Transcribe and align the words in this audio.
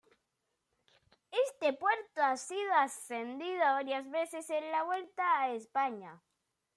Este 1.29 1.73
puerto 1.73 2.23
ha 2.23 2.35
sido 2.35 2.73
ascendido 2.73 3.59
varias 3.59 4.09
veces 4.09 4.49
en 4.49 4.71
la 4.71 4.81
Vuelta 4.81 5.41
a 5.43 5.51
España. 5.53 6.19